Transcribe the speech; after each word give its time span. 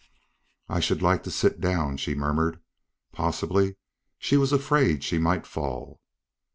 "I 0.67 0.79
should 0.79 1.03
like 1.03 1.21
to 1.25 1.29
sit 1.29 1.61
down," 1.61 1.97
she 1.97 2.15
murmured. 2.15 2.59
Possibly 3.11 3.75
she 4.17 4.35
was 4.35 4.51
afraid 4.51 5.03
she 5.03 5.19
might 5.19 5.45
fall. 5.45 5.99